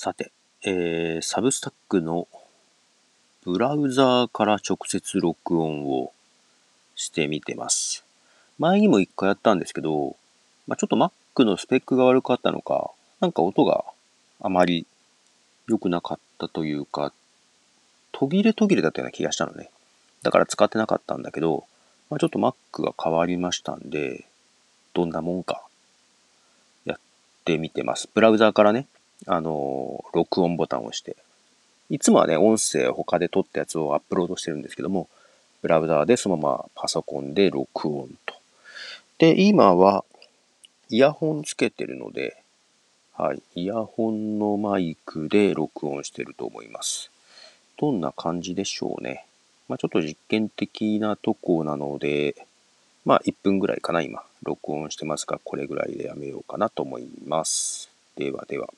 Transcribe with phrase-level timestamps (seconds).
[0.00, 0.30] さて、
[0.62, 2.28] えー、サブスタックの
[3.44, 6.12] ブラウザーから直接録音を
[6.94, 8.04] してみてます。
[8.60, 10.14] 前にも一回やったんですけど、
[10.68, 13.82] まあ、ちょっと Mac のスペックが悪かったのか、なんか音が
[14.40, 14.86] あまり
[15.66, 17.12] 良くなかったというか、
[18.12, 19.68] 途切れ途切れだったような気がしたのね。
[20.22, 21.64] だから使ってなかったんだけど、
[22.08, 24.26] まあ、ちょっと Mac が変わりましたんで、
[24.94, 25.64] どんなもんか、
[26.84, 27.00] やっ
[27.44, 28.08] てみてます。
[28.14, 28.86] ブラウザーからね、
[29.28, 31.16] あの、録音ボタンを押して、
[31.90, 35.08] いつもはね、音声を他で撮ったやつをアップロードしてるんですけども、
[35.62, 38.34] ブラウザーでそのままパソコンで録音と。
[39.18, 40.04] で、今は
[40.88, 42.42] イヤホンつけてるので、
[43.14, 47.10] はい、イヤホンのマイクで録音してると思います。
[47.76, 49.26] どんな感じでしょうね。
[49.68, 52.34] まあ、ちょっと実験的なとこなので、
[53.04, 54.22] まあ1分ぐらいかな、今。
[54.42, 57.90] 録音してますが、これぐらいでやめようかなと思います。
[58.16, 58.68] ではでは。